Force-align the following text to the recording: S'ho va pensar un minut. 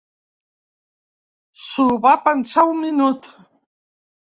S'ho 1.65 1.87
va 2.07 2.15
pensar 2.25 2.67
un 2.73 2.83
minut. 2.89 3.33